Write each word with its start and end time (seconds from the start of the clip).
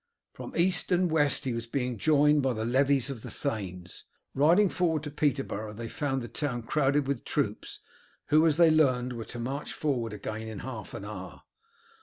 From 0.33 0.57
east 0.57 0.91
and 0.91 1.11
west 1.11 1.45
he 1.45 1.53
was 1.53 1.67
being 1.67 1.99
joined 1.99 2.41
by 2.41 2.53
the 2.53 2.65
levies 2.65 3.11
of 3.11 3.21
the 3.21 3.29
thanes. 3.29 4.05
Riding 4.33 4.67
forward 4.67 5.03
to 5.03 5.11
Peterborough 5.11 5.73
they 5.73 5.87
found 5.87 6.23
the 6.23 6.27
town 6.27 6.63
crowded 6.63 7.05
with 7.07 7.23
troops, 7.23 7.81
who, 8.29 8.47
as 8.47 8.57
they 8.57 8.71
learned, 8.71 9.13
were 9.13 9.25
to 9.25 9.37
march 9.39 9.73
forward 9.73 10.11
again 10.11 10.47
in 10.47 10.61
half 10.65 10.95
an 10.95 11.05
hour. 11.05 11.43